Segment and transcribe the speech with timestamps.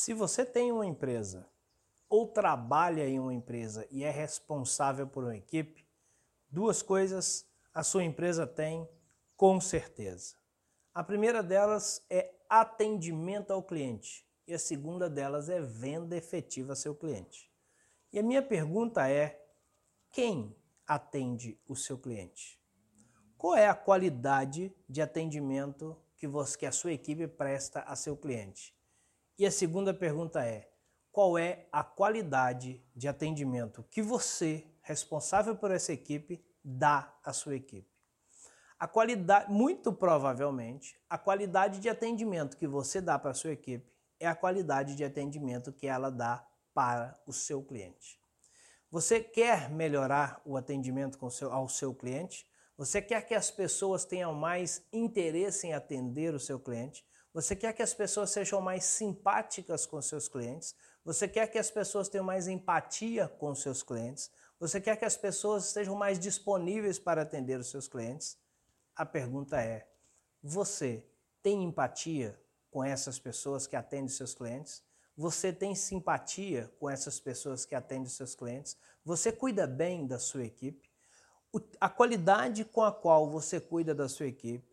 [0.00, 1.44] Se você tem uma empresa
[2.08, 5.84] ou trabalha em uma empresa e é responsável por uma equipe,
[6.48, 7.44] duas coisas
[7.74, 8.88] a sua empresa tem
[9.36, 10.36] com certeza.
[10.94, 16.76] A primeira delas é atendimento ao cliente e a segunda delas é venda efetiva a
[16.76, 17.50] seu cliente.
[18.12, 19.44] E a minha pergunta é:
[20.12, 22.56] quem atende o seu cliente?
[23.36, 28.16] Qual é a qualidade de atendimento que, você, que a sua equipe presta a seu
[28.16, 28.77] cliente?
[29.38, 30.68] E a segunda pergunta é:
[31.12, 37.56] qual é a qualidade de atendimento que você, responsável por essa equipe, dá à sua
[37.56, 37.88] equipe.
[38.78, 43.90] A qualidade, muito provavelmente, a qualidade de atendimento que você dá para a sua equipe
[44.20, 48.20] é a qualidade de atendimento que ela dá para o seu cliente.
[48.90, 52.46] Você quer melhorar o atendimento seu, ao seu cliente?
[52.76, 57.04] Você quer que as pessoas tenham mais interesse em atender o seu cliente?
[57.38, 60.74] Você quer que as pessoas sejam mais simpáticas com seus clientes?
[61.04, 64.28] Você quer que as pessoas tenham mais empatia com seus clientes?
[64.58, 68.36] Você quer que as pessoas estejam mais disponíveis para atender os seus clientes?
[68.96, 69.86] A pergunta é:
[70.42, 71.06] você
[71.40, 72.36] tem empatia
[72.72, 74.82] com essas pessoas que atendem seus clientes?
[75.16, 78.76] Você tem simpatia com essas pessoas que atendem seus clientes?
[79.04, 80.90] Você cuida bem da sua equipe?
[81.80, 84.67] A qualidade com a qual você cuida da sua equipe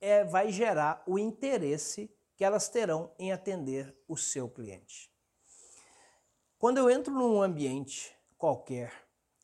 [0.00, 5.10] é, vai gerar o interesse que elas terão em atender o seu cliente.
[6.58, 8.92] Quando eu entro num ambiente qualquer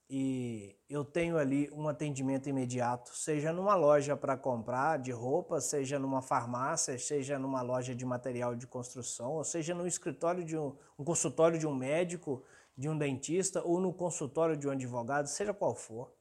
[0.09, 5.99] e eu tenho ali um atendimento imediato, seja numa loja para comprar de roupa, seja
[5.99, 10.77] numa farmácia, seja numa loja de material de construção, ou seja no escritório de um,
[10.99, 12.43] um consultório de um médico,
[12.77, 16.13] de um dentista ou no consultório de um advogado, seja qual for,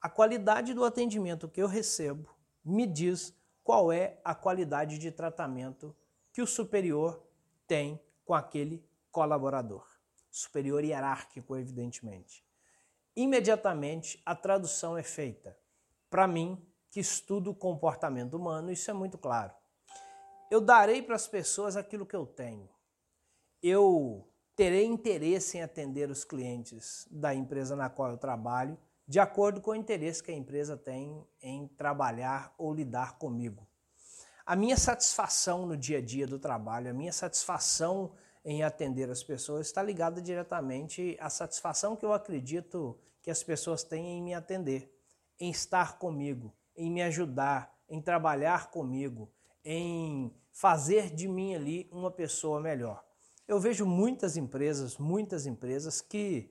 [0.00, 2.28] a qualidade do atendimento que eu recebo
[2.64, 5.96] me diz qual é a qualidade de tratamento
[6.32, 7.20] que o superior
[7.66, 9.94] tem com aquele colaborador
[10.34, 12.44] superior hierárquico, evidentemente.
[13.14, 15.56] Imediatamente a tradução é feita.
[16.10, 19.52] Para mim, que estudo o comportamento humano, isso é muito claro.
[20.50, 22.68] Eu darei para as pessoas aquilo que eu tenho.
[23.62, 29.60] Eu terei interesse em atender os clientes da empresa na qual eu trabalho, de acordo
[29.60, 33.66] com o interesse que a empresa tem em trabalhar ou lidar comigo.
[34.46, 38.12] A minha satisfação no dia a dia do trabalho, a minha satisfação
[38.44, 43.82] em atender as pessoas está ligada diretamente à satisfação que eu acredito que as pessoas
[43.82, 44.94] têm em me atender,
[45.40, 49.30] em estar comigo, em me ajudar, em trabalhar comigo,
[49.64, 53.02] em fazer de mim ali uma pessoa melhor.
[53.48, 56.50] Eu vejo muitas empresas, muitas empresas que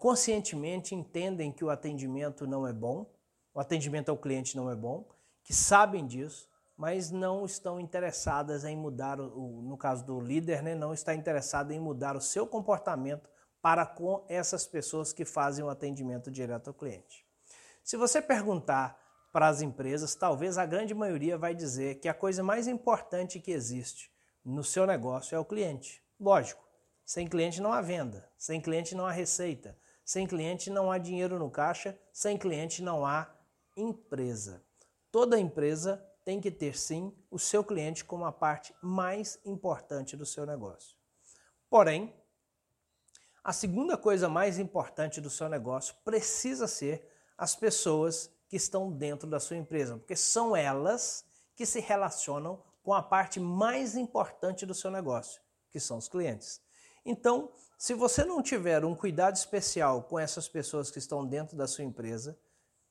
[0.00, 3.06] conscientemente entendem que o atendimento não é bom,
[3.52, 5.06] o atendimento ao cliente não é bom,
[5.44, 10.74] que sabem disso, mas não estão interessadas em mudar, o, no caso do líder, né,
[10.74, 13.28] não está interessado em mudar o seu comportamento
[13.60, 17.26] para com essas pessoas que fazem o atendimento direto ao cliente.
[17.84, 18.98] Se você perguntar
[19.30, 23.52] para as empresas, talvez a grande maioria vai dizer que a coisa mais importante que
[23.52, 24.10] existe
[24.42, 26.02] no seu negócio é o cliente.
[26.18, 26.64] Lógico,
[27.04, 29.76] sem cliente não há venda, sem cliente não há receita,
[30.10, 33.32] sem cliente não há dinheiro no caixa, sem cliente não há
[33.76, 34.60] empresa.
[35.08, 40.26] Toda empresa tem que ter sim o seu cliente como a parte mais importante do
[40.26, 40.96] seu negócio.
[41.68, 42.12] Porém,
[43.44, 49.30] a segunda coisa mais importante do seu negócio precisa ser as pessoas que estão dentro
[49.30, 54.74] da sua empresa, porque são elas que se relacionam com a parte mais importante do
[54.74, 56.60] seu negócio, que são os clientes.
[57.04, 61.66] Então, se você não tiver um cuidado especial com essas pessoas que estão dentro da
[61.66, 62.38] sua empresa,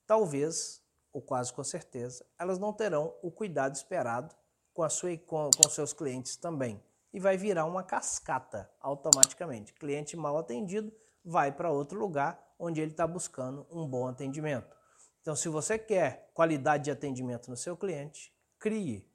[0.07, 0.81] talvez
[1.11, 4.35] ou quase com certeza, elas não terão o cuidado esperado
[4.73, 6.81] com, a sua, com, com seus clientes também.
[7.11, 9.73] E vai virar uma cascata automaticamente.
[9.73, 10.91] Cliente mal atendido
[11.23, 14.75] vai para outro lugar onde ele está buscando um bom atendimento.
[15.21, 19.07] Então, se você quer qualidade de atendimento no seu cliente, crie,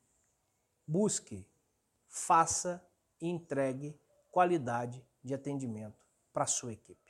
[0.86, 1.48] busque,
[2.08, 2.84] faça
[3.20, 3.98] e entregue
[4.34, 7.03] qualidade de atendimento para a sua equipe.